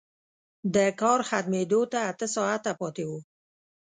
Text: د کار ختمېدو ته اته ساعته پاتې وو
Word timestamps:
د 0.75 0.77
کار 1.01 1.19
ختمېدو 1.29 1.81
ته 1.91 1.99
اته 2.11 2.27
ساعته 2.35 2.71
پاتې 2.79 3.03
وو 3.09 3.19